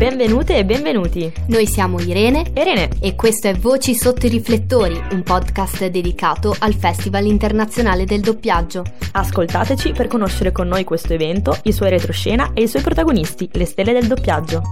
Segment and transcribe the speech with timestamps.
[0.00, 1.30] Benvenute e benvenuti.
[1.48, 6.56] Noi siamo Irene e Rene e questo è Voci sotto i riflettori, un podcast dedicato
[6.60, 8.82] al Festival internazionale del doppiaggio.
[9.12, 13.66] Ascoltateci per conoscere con noi questo evento, i suoi retroscena e i suoi protagonisti, le
[13.66, 14.62] stelle del doppiaggio.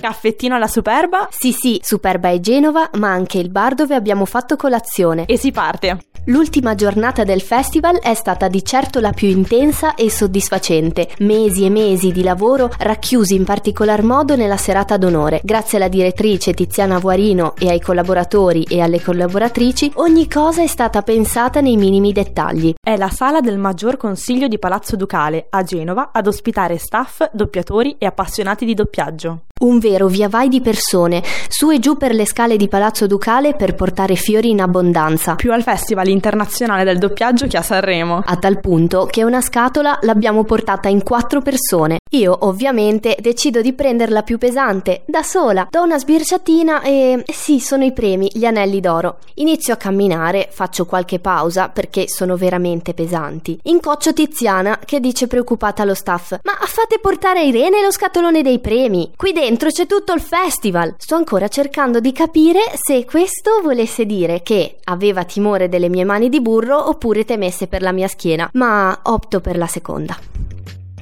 [0.00, 1.28] Caffettino alla Superba?
[1.30, 5.26] Sì, sì, Superba e Genova, ma anche il bar dove abbiamo fatto colazione.
[5.26, 6.07] E si parte!
[6.28, 11.70] L'ultima giornata del festival è stata di certo la più intensa e soddisfacente, mesi e
[11.70, 15.40] mesi di lavoro racchiusi in particolar modo nella serata d'onore.
[15.42, 21.00] Grazie alla direttrice Tiziana Vuarino e ai collaboratori e alle collaboratrici, ogni cosa è stata
[21.00, 22.74] pensata nei minimi dettagli.
[22.78, 27.96] È la sala del maggior consiglio di Palazzo Ducale a Genova ad ospitare staff, doppiatori
[27.96, 29.44] e appassionati di doppiaggio.
[29.60, 33.54] Un vero via vai di persone, su e giù per le scale di Palazzo Ducale
[33.56, 35.34] per portare fiori in abbondanza.
[35.34, 38.22] Più al Festival internazionale del doppiaggio che a Sanremo.
[38.24, 41.98] A tal punto che una scatola l'abbiamo portata in quattro persone.
[42.10, 47.22] Io ovviamente decido di prenderla più pesante, da sola, do una sbirciatina e...
[47.26, 49.18] sì, sono i premi, gli anelli d'oro.
[49.34, 53.58] Inizio a camminare, faccio qualche pausa perché sono veramente pesanti.
[53.64, 58.58] Incoccio Tiziana che dice preoccupata allo staff: Ma fate portare a Irene lo scatolone dei
[58.58, 59.12] premi.
[59.16, 60.94] Qui dentro c'è tutto il festival.
[60.96, 66.30] Sto ancora cercando di capire se questo volesse dire che aveva timore delle mie mani
[66.30, 70.16] di burro oppure temesse per la mia schiena, ma opto per la seconda.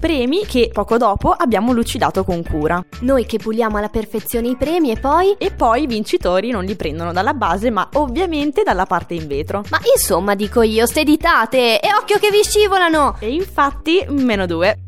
[0.01, 2.85] Premi che poco dopo abbiamo lucidato con cura.
[3.03, 5.37] Noi che puliamo alla perfezione i premi e poi...
[5.39, 9.63] E poi i vincitori non li prendono dalla base ma ovviamente dalla parte in vetro.
[9.71, 13.17] Ma insomma dico io, ste ditate e occhio che vi scivolano!
[13.21, 14.81] E infatti meno due.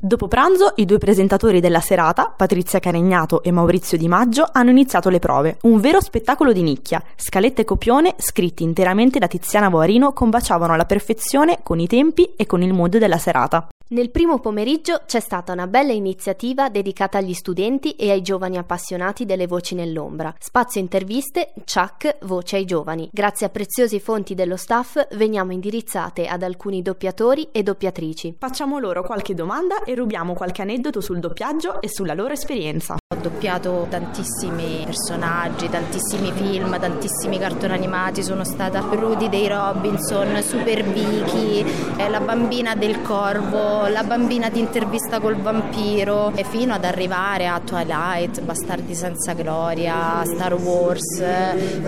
[0.00, 5.08] Dopo pranzo, i due presentatori della serata, Patrizia Caregnato e Maurizio Di Maggio, hanno iniziato
[5.08, 5.58] le prove.
[5.62, 7.02] Un vero spettacolo di nicchia.
[7.16, 12.46] Scaletta e copione, scritti interamente da Tiziana Boarino, combaciavano alla perfezione con i tempi e
[12.46, 13.68] con il mood della serata.
[13.86, 19.26] Nel primo pomeriggio c'è stata una bella iniziativa dedicata agli studenti e ai giovani appassionati
[19.26, 20.34] delle voci nell'ombra.
[20.38, 23.10] Spazio interviste, Chuck, voce ai giovani.
[23.12, 28.36] Grazie a preziosi fonti dello staff veniamo indirizzate ad alcuni doppiatori e doppiatrici.
[28.38, 32.94] Facciamo loro qualche domanda e rubiamo qualche aneddoto sul doppiaggio e sulla loro esperienza.
[32.94, 40.82] Ho doppiato tantissimi personaggi, tantissimi film, tantissimi cartoni animati, sono stata Rudy dei Robinson, Super
[40.84, 41.64] Vicky,
[41.98, 47.46] eh, la bambina del corvo, la bambina di intervista col vampiro e fino ad arrivare
[47.46, 51.22] a Twilight, Bastardi senza gloria, Star Wars,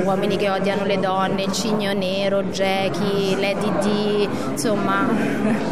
[0.02, 5.66] Uomini che odiano le donne, Cigno Nero, Jackie, Lady D, insomma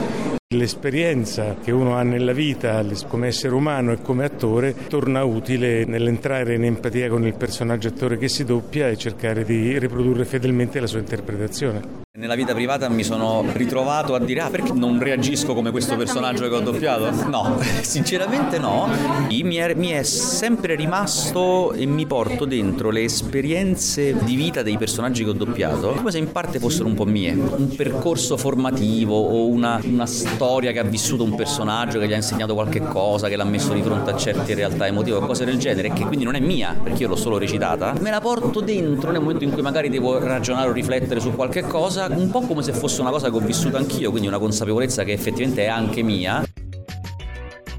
[0.54, 6.54] L'esperienza che uno ha nella vita come essere umano e come attore torna utile nell'entrare
[6.54, 10.86] in empatia con il personaggio attore che si doppia e cercare di riprodurre fedelmente la
[10.86, 12.03] sua interpretazione.
[12.16, 16.48] Nella vita privata mi sono ritrovato a dire ah perché non reagisco come questo personaggio
[16.48, 17.10] che ho doppiato?
[17.28, 18.88] No, sinceramente no.
[19.28, 24.78] Mi è, mi è, sempre rimasto e mi porto dentro le esperienze di vita dei
[24.78, 27.32] personaggi che ho doppiato come se in parte fossero un po' mie.
[27.32, 32.16] Un percorso formativo o una, una storia che ha vissuto un personaggio che gli ha
[32.16, 35.58] insegnato qualche cosa, che l'ha messo di fronte a certe realtà emotive o cose del
[35.58, 37.92] genere che quindi non è mia perché io l'ho solo recitata.
[37.98, 41.62] Me la porto dentro nel momento in cui magari devo ragionare o riflettere su qualche
[41.62, 45.04] cosa un po' come se fosse una cosa che ho vissuto anch'io, quindi una consapevolezza
[45.04, 46.44] che effettivamente è anche mia.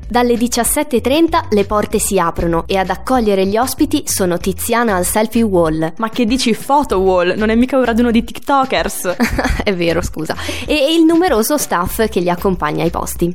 [0.08, 5.42] Dalle 17.30 le porte si aprono e ad accogliere gli ospiti sono Tiziana al selfie
[5.42, 5.94] wall.
[5.98, 7.34] Ma che dici photo wall?
[7.36, 9.16] Non è mica un raduno di TikTokers.
[9.64, 10.36] è vero, scusa.
[10.66, 13.34] E il numeroso staff che li accompagna ai posti.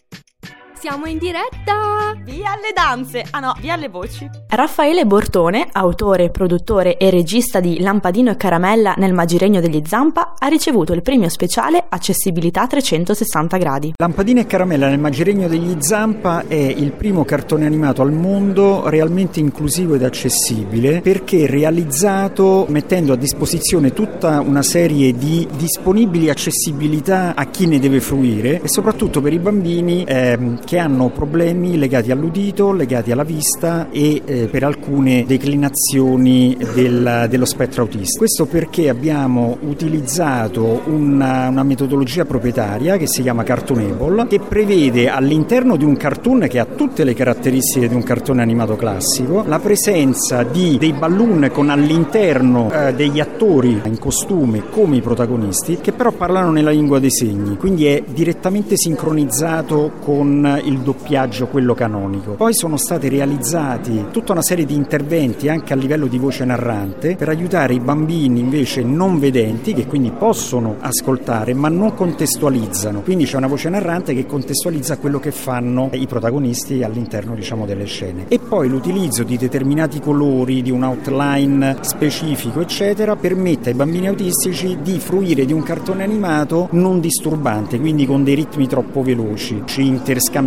[0.80, 2.14] Siamo in diretta!
[2.24, 3.22] Via alle danze!
[3.32, 4.26] Ah no, via alle voci!
[4.48, 10.46] Raffaele Bortone, autore, produttore e regista di Lampadino e Caramella nel Magiregno degli Zampa, ha
[10.46, 13.92] ricevuto il premio speciale Accessibilità 360 gradi.
[13.94, 19.38] Lampadino e Caramella nel Magiregno degli Zampa è il primo cartone animato al mondo realmente
[19.38, 27.44] inclusivo ed accessibile perché realizzato mettendo a disposizione tutta una serie di disponibili accessibilità a
[27.50, 32.70] chi ne deve fruire e soprattutto per i bambini ehm, che hanno problemi legati all'udito,
[32.70, 38.18] legati alla vista e eh, per alcune declinazioni del, dello spettro autistico.
[38.18, 45.74] Questo perché abbiamo utilizzato una, una metodologia proprietaria che si chiama Cartoonable che prevede all'interno
[45.74, 50.44] di un cartoon che ha tutte le caratteristiche di un cartone animato classico la presenza
[50.44, 56.12] di dei balloon con all'interno eh, degli attori in costume come i protagonisti che però
[56.12, 62.32] parlano nella lingua dei segni, quindi è direttamente sincronizzato con il doppiaggio, quello canonico.
[62.32, 67.16] Poi sono stati realizzati tutta una serie di interventi anche a livello di voce narrante
[67.16, 73.00] per aiutare i bambini invece non vedenti che quindi possono ascoltare ma non contestualizzano.
[73.00, 77.84] Quindi c'è una voce narrante che contestualizza quello che fanno i protagonisti all'interno diciamo delle
[77.84, 78.26] scene.
[78.28, 84.78] E poi l'utilizzo di determinati colori, di un outline specifico eccetera permette ai bambini autistici
[84.82, 89.62] di fruire di un cartone animato non disturbante, quindi con dei ritmi troppo veloci.
[89.64, 89.82] Ci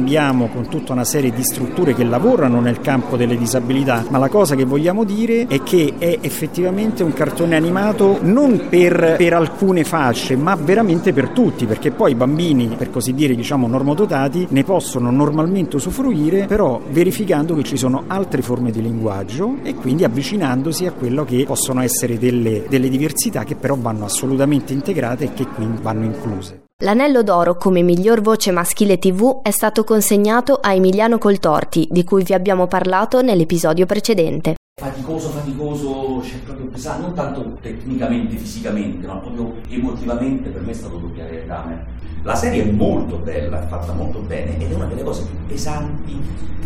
[0.03, 4.27] interscambiamo con tutta una serie di strutture che lavorano nel campo delle disabilità, ma la
[4.27, 9.83] cosa che vogliamo dire è che è effettivamente un cartone animato non per, per alcune
[9.83, 14.63] fasce, ma veramente per tutti, perché poi i bambini, per così dire, diciamo normodotati, ne
[14.63, 20.85] possono normalmente usufruire, però verificando che ci sono altre forme di linguaggio e quindi avvicinandosi
[20.85, 25.45] a quello che possono essere delle, delle diversità che però vanno assolutamente integrate e che
[25.45, 26.63] quindi vanno incluse.
[26.81, 32.24] L'anello d'oro come miglior voce maschile TV è stato consegnato a Emiliano Coltorti, di cui
[32.24, 34.56] vi abbiamo parlato nell'episodio precedente.
[34.81, 40.74] Faticoso, faticoso, c'è proprio pesante, non tanto tecnicamente, fisicamente, ma proprio emotivamente per me è
[40.74, 41.93] stato doppiare Dahmer.
[42.23, 45.38] La serie è molto bella, è fatta molto bene ed è una delle cose più
[45.45, 46.21] pesanti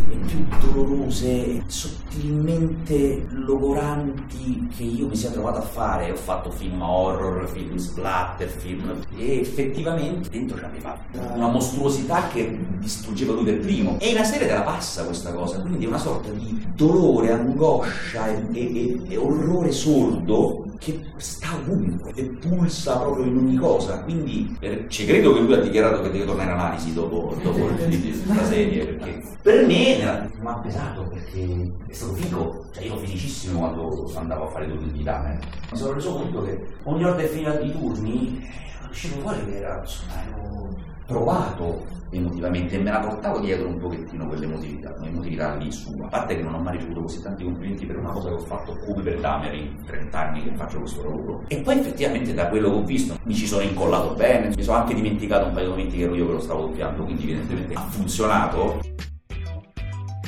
[0.09, 6.11] e più dolorose sottilmente logoranti che io mi sia trovato a fare.
[6.11, 10.97] Ho fatto film horror, film splatter, film e effettivamente dentro c'aveva
[11.33, 13.97] una mostruosità che distruggeva lui per primo.
[13.99, 18.27] E la serie te la passa questa cosa, quindi è una sorta di dolore, angoscia
[18.27, 24.01] e, e, e orrore sordo che sta ovunque e pulsa proprio in ogni cosa.
[24.03, 27.67] Quindi eh, ci credo che lui ha dichiarato che deve tornare in analisi dopo, dopo
[27.67, 33.59] la serie, perché per me mi ha pesato perché è stato figo, cioè io felicissimo
[33.59, 35.39] quando andavo a fare tutti i dame.
[35.71, 39.57] Mi sono reso conto che ogni volta che finiva di turni eh, uscivo fuori che
[39.57, 40.66] era, insomma, ero
[41.07, 46.35] provato emotivamente e me la portavo dietro un pochettino quell'emotività, un'emotività lì su, a parte
[46.35, 49.01] che non ho mai ricevuto così tanti complimenti per una cosa che ho fatto come
[49.01, 51.43] per Damer in 30 anni che faccio questo lavoro.
[51.47, 54.77] E poi effettivamente da quello che ho visto mi ci sono incollato bene, mi sono
[54.77, 57.73] anche dimenticato un paio di momenti che ero io che lo stavo doppiando, quindi evidentemente
[57.73, 58.79] ha funzionato.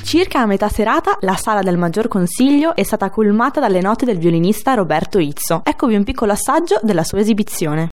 [0.02, 4.18] Circa a metà serata, la sala del maggior consiglio è stata colmata dalle note del
[4.18, 5.60] violinista Roberto Izzo.
[5.62, 7.89] Eccovi un piccolo assaggio della sua esibizione.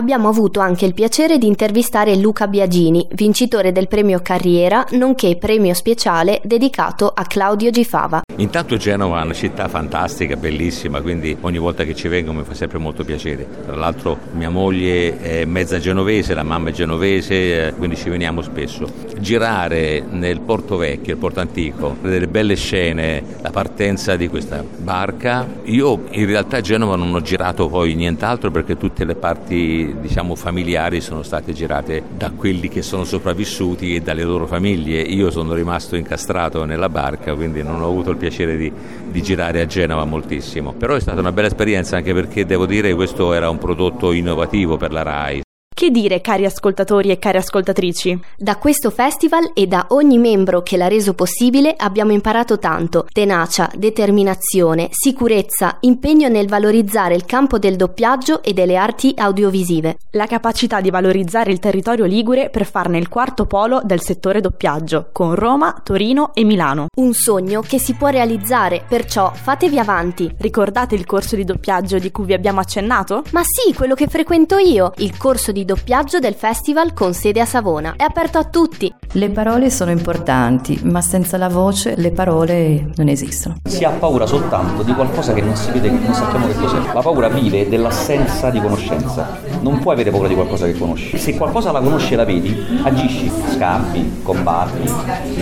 [0.00, 5.74] Abbiamo avuto anche il piacere di intervistare Luca Biagini, vincitore del premio Carriera, nonché premio
[5.74, 8.22] speciale dedicato a Claudio Gifava.
[8.36, 12.54] Intanto Genova è una città fantastica, bellissima, quindi ogni volta che ci vengo mi fa
[12.54, 13.46] sempre molto piacere.
[13.66, 18.40] Tra l'altro mia moglie è mezza genovese, la mamma è genovese, eh, quindi ci veniamo
[18.40, 18.90] spesso.
[19.18, 25.46] Girare nel Porto Vecchio, il Porto Antico, delle belle scene, la partenza di questa barca.
[25.64, 30.34] Io in realtà a Genova non ho girato poi nient'altro perché tutte le parti diciamo
[30.34, 35.00] familiari sono state girate da quelli che sono sopravvissuti e dalle loro famiglie.
[35.00, 38.72] Io sono rimasto incastrato nella barca, quindi non ho avuto il piacere di,
[39.10, 40.72] di girare a Genova moltissimo.
[40.72, 44.12] Però è stata una bella esperienza anche perché devo dire che questo era un prodotto
[44.12, 45.42] innovativo per la RAI.
[45.80, 48.20] Che dire, cari ascoltatori e cari ascoltatrici?
[48.36, 53.70] Da questo festival e da ogni membro che l'ha reso possibile abbiamo imparato tanto: tenacia,
[53.74, 59.96] determinazione, sicurezza, impegno nel valorizzare il campo del doppiaggio e delle arti audiovisive.
[60.10, 65.08] La capacità di valorizzare il territorio ligure per farne il quarto polo del settore doppiaggio,
[65.12, 66.88] con Roma, Torino e Milano.
[66.98, 70.30] Un sogno che si può realizzare, perciò fatevi avanti.
[70.36, 73.22] Ricordate il corso di doppiaggio di cui vi abbiamo accennato?
[73.32, 77.44] Ma sì, quello che frequento io, il corso di doppiaggio del festival con sede a
[77.44, 77.94] Savona.
[77.96, 78.92] È aperto a tutti.
[79.12, 83.54] Le parole sono importanti, ma senza la voce le parole non esistono.
[83.64, 86.92] Si ha paura soltanto di qualcosa che non si vede, che non sappiamo che cos'è.
[86.92, 89.38] La paura vive dell'assenza di conoscenza.
[89.60, 91.16] Non puoi avere paura di qualcosa che conosci.
[91.16, 94.92] Se qualcosa la conosci e la vedi, agisci, scampi, combatti,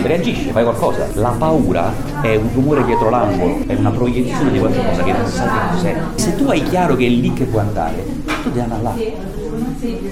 [0.03, 1.07] reagisci, fai qualcosa.
[1.13, 5.47] La paura è un rumore dietro l'angolo, è una proiezione di qualcosa che non sai
[5.47, 5.97] che cos'è.
[6.13, 8.05] Se tu hai chiaro che è lì che puoi andare,
[8.43, 8.93] tu devi andare là.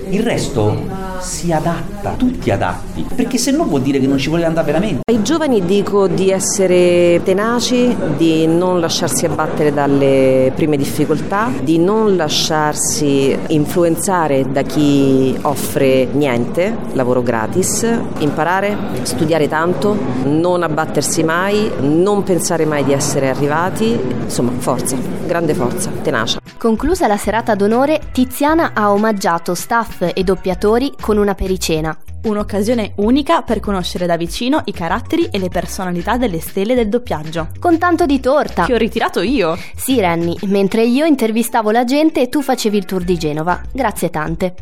[0.09, 4.47] Il resto si adatta, tutti adatti, perché se no vuol dire che non ci volete
[4.47, 5.01] andare veramente.
[5.09, 12.15] Ai giovani dico di essere tenaci, di non lasciarsi abbattere dalle prime difficoltà, di non
[12.15, 17.85] lasciarsi influenzare da chi offre niente, lavoro gratis,
[18.19, 24.95] imparare, studiare tanto, non abbattersi mai, non pensare mai di essere arrivati, insomma forza,
[25.25, 26.39] grande forza, tenacia.
[26.57, 31.97] Conclusa la serata d'onore, Tiziana ha omaggiato staff e doppiatori con una pericena.
[32.23, 37.49] Un'occasione unica per conoscere da vicino i caratteri e le personalità delle stelle del doppiaggio.
[37.59, 38.65] Con tanto di torta.
[38.65, 39.57] Che ho ritirato io.
[39.75, 43.61] Sì, Renny, mentre io intervistavo la gente e tu facevi il tour di Genova.
[43.71, 44.55] Grazie tante.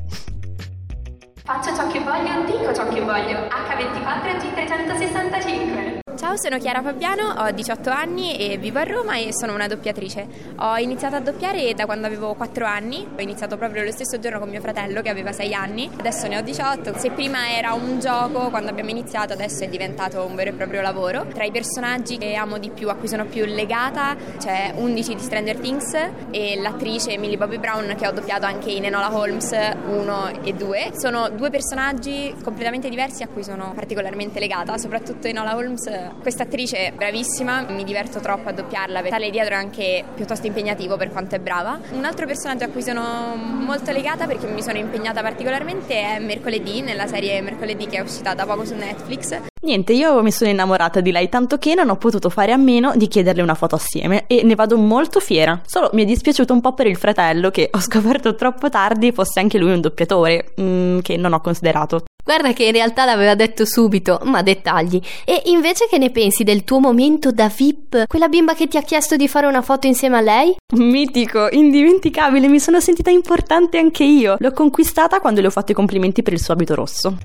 [1.44, 3.48] Faccio ciò che voglio, dico ciò che voglio.
[3.48, 6.00] H24 G365.
[6.26, 10.26] Ciao, sono Chiara Fabiano, ho 18 anni e vivo a Roma e sono una doppiatrice.
[10.58, 14.40] Ho iniziato a doppiare da quando avevo 4 anni, ho iniziato proprio lo stesso giorno
[14.40, 16.98] con mio fratello che aveva 6 anni, adesso ne ho 18.
[16.98, 20.82] Se prima era un gioco quando abbiamo iniziato, adesso è diventato un vero e proprio
[20.82, 21.28] lavoro.
[21.32, 25.22] Tra i personaggi che amo di più, a cui sono più legata, c'è 11 di
[25.22, 25.94] Stranger Things
[26.32, 30.92] e l'attrice Millie Bobby Brown che ho doppiato anche in Enola Holmes 1 e 2.
[30.96, 36.78] Sono due personaggi completamente diversi a cui sono particolarmente legata, soprattutto Enola Holmes questa attrice
[36.78, 41.36] è bravissima, mi diverto troppo a doppiarla, stare dietro è anche piuttosto impegnativo per quanto
[41.36, 41.80] è brava.
[41.92, 46.82] Un altro personaggio a cui sono molto legata perché mi sono impegnata particolarmente è Mercoledì,
[46.82, 49.42] nella serie Mercoledì che è uscita da poco su Netflix.
[49.62, 52.94] Niente, io mi sono innamorata di lei tanto che non ho potuto fare a meno
[52.96, 55.60] di chiederle una foto assieme e ne vado molto fiera.
[55.66, 59.40] Solo mi è dispiaciuto un po' per il fratello che ho scoperto troppo tardi fosse
[59.40, 62.04] anche lui un doppiatore, mm, che non ho considerato.
[62.26, 65.00] Guarda che in realtà l'aveva detto subito, ma dettagli.
[65.26, 68.08] E invece che ne pensi del tuo momento da VIP?
[68.08, 70.56] Quella bimba che ti ha chiesto di fare una foto insieme a lei?
[70.74, 74.36] Mitico, indimenticabile, mi sono sentita importante anche io.
[74.40, 77.16] L'ho conquistata quando le ho fatto i complimenti per il suo abito rosso.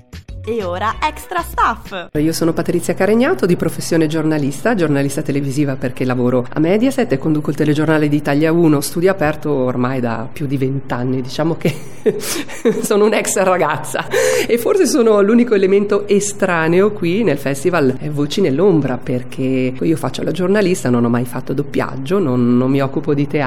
[0.43, 2.07] E ora extra staff.
[2.13, 7.51] Io sono Patrizia Caregnato, di professione giornalista, giornalista televisiva perché lavoro a Mediaset e conduco
[7.51, 11.75] il telegiornale di Italia 1, studio aperto ormai da più di vent'anni, diciamo che
[12.81, 14.07] sono un'ex ragazza
[14.47, 20.31] e forse sono l'unico elemento estraneo qui nel festival Voci nell'ombra perché io faccio la
[20.31, 23.40] giornalista, non ho mai fatto doppiaggio, non, non mi occupo di teatro,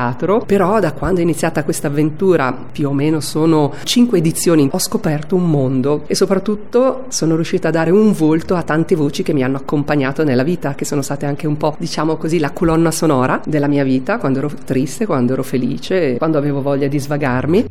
[0.47, 5.37] però da quando è iniziata questa avventura, più o meno sono cinque edizioni, ho scoperto
[5.37, 9.45] un mondo e soprattutto sono riuscita a dare un volto a tante voci che mi
[9.45, 13.41] hanno accompagnato nella vita, che sono state anche un po', diciamo così, la colonna sonora
[13.47, 17.65] della mia vita, quando ero triste, quando ero felice, quando avevo voglia di svagarmi.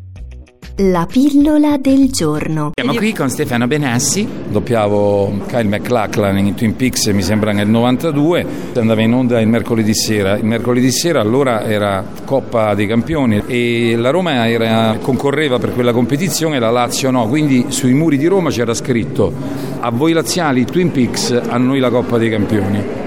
[0.77, 2.71] La pillola del giorno.
[2.73, 4.27] Siamo qui con Stefano Benassi.
[4.49, 8.43] Doppiavo Kyle McLachlan in Twin Peaks, mi sembra nel 92.
[8.73, 10.35] Andava in onda il mercoledì sera.
[10.35, 15.93] Il mercoledì sera allora era Coppa dei Campioni e la Roma era, concorreva per quella
[15.93, 17.27] competizione, la Lazio no.
[17.27, 19.31] Quindi sui muri di Roma c'era scritto
[19.79, 23.02] a voi laziali Twin Peaks, a noi la Coppa dei Campioni.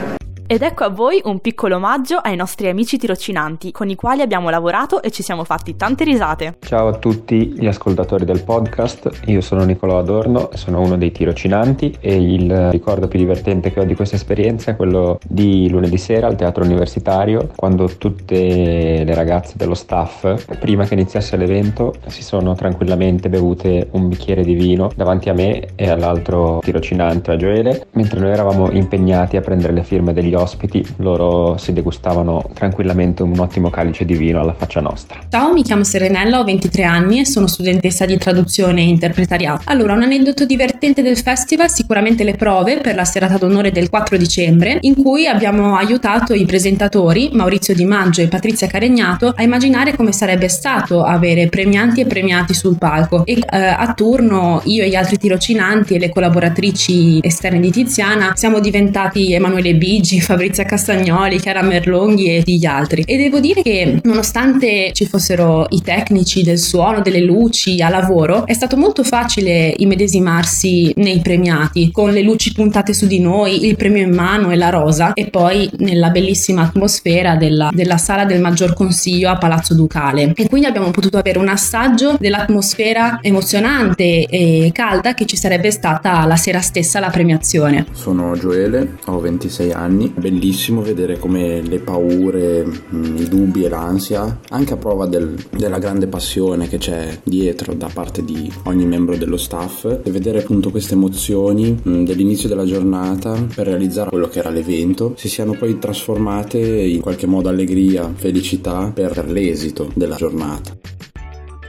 [0.48, 4.48] Ed ecco a voi un piccolo omaggio ai nostri amici tirocinanti, con i quali abbiamo
[4.48, 6.58] lavorato e ci siamo fatti tante risate.
[6.60, 11.96] Ciao a tutti gli ascoltatori del podcast, io sono Nicolò Adorno, sono uno dei tirocinanti
[11.98, 16.28] e il ricordo più divertente che ho di questa esperienza è quello di lunedì sera
[16.28, 22.54] al teatro universitario, quando tutte le ragazze dello staff, prima che iniziasse l'evento, si sono
[22.54, 28.20] tranquillamente bevute un bicchiere di vino davanti a me e all'altro tirocinante, a Gioele, mentre
[28.20, 33.70] noi eravamo impegnati a prendere le firme degli ospiti, loro si degustavano tranquillamente un ottimo
[33.70, 35.18] calice di vino alla faccia nostra.
[35.28, 39.62] Ciao, mi chiamo Serenella, ho 23 anni e sono studentessa di traduzione e interpretariato.
[39.64, 44.16] Allora, un aneddoto divertente del festival, sicuramente le prove per la serata d'onore del 4
[44.16, 49.94] dicembre, in cui abbiamo aiutato i presentatori, Maurizio Di Maggio e Patrizia Caregnato, a immaginare
[49.96, 53.24] come sarebbe stato avere premianti e premiati sul palco.
[53.24, 58.32] E eh, a turno io e gli altri tirocinanti e le collaboratrici esterne di Tiziana
[58.34, 63.02] siamo diventati Emanuele Bigi, Fabrizia Castagnoli, Chiara Merlonghi e gli altri.
[63.06, 68.44] E devo dire che nonostante ci fossero i tecnici del suono, delle luci a lavoro,
[68.44, 73.76] è stato molto facile immedesimarsi nei premiati, con le luci puntate su di noi, il
[73.76, 78.40] premio in mano e la rosa, e poi nella bellissima atmosfera della, della sala del
[78.40, 80.32] maggior consiglio a Palazzo Ducale.
[80.34, 86.26] E quindi abbiamo potuto avere un assaggio dell'atmosfera emozionante e calda che ci sarebbe stata
[86.26, 87.86] la sera stessa alla premiazione.
[87.92, 94.40] Sono Gioele, ho 26 anni bellissimo vedere come le paure, mm, i dubbi e l'ansia,
[94.50, 99.16] anche a prova del, della grande passione che c'è dietro da parte di ogni membro
[99.16, 104.38] dello staff, e vedere appunto queste emozioni mm, dell'inizio della giornata per realizzare quello che
[104.38, 110.95] era l'evento, si siano poi trasformate in qualche modo allegria, felicità per l'esito della giornata.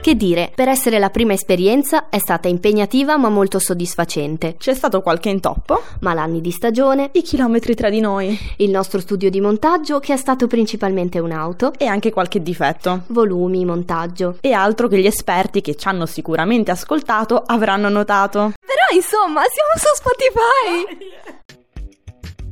[0.00, 4.54] Che dire, per essere la prima esperienza è stata impegnativa ma molto soddisfacente.
[4.56, 5.82] C'è stato qualche intoppo?
[6.00, 10.16] Malanni di stagione, i chilometri tra di noi, il nostro studio di montaggio che è
[10.16, 15.74] stato principalmente un'auto e anche qualche difetto, volumi, montaggio e altro che gli esperti che
[15.74, 18.52] ci hanno sicuramente ascoltato avranno notato.
[18.64, 21.27] Però insomma, siamo su Spotify!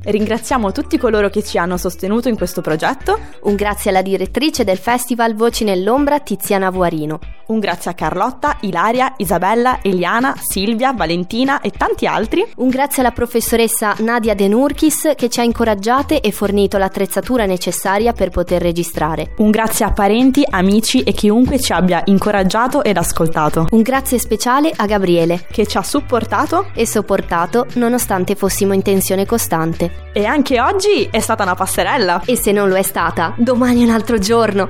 [0.09, 3.19] Ringraziamo tutti coloro che ci hanno sostenuto in questo progetto.
[3.41, 7.19] Un grazie alla direttrice del festival Voci nell'ombra, Tiziana Vuarino.
[7.47, 12.45] Un grazie a Carlotta, Ilaria, Isabella, Eliana, Silvia, Valentina e tanti altri.
[12.55, 18.13] Un grazie alla professoressa Nadia De Nurkis che ci ha incoraggiate e fornito l'attrezzatura necessaria
[18.13, 19.33] per poter registrare.
[19.37, 23.67] Un grazie a parenti, amici e chiunque ci abbia incoraggiato ed ascoltato.
[23.71, 29.25] Un grazie speciale a Gabriele che ci ha supportato e sopportato nonostante fossimo in tensione
[29.25, 29.96] costante.
[30.13, 32.21] E anche oggi è stata una passerella.
[32.25, 34.69] E se non lo è stata, domani è un altro giorno.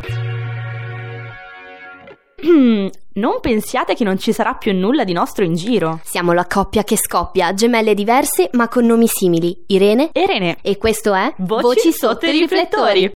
[2.45, 5.99] Hmm, non pensiate che non ci sarà più nulla di nostro in giro.
[6.03, 10.57] Siamo la coppia che scoppia, gemelle diverse ma con nomi simili, Irene e Rene.
[10.61, 13.11] E questo è Voci, Voci sotto i riflettori.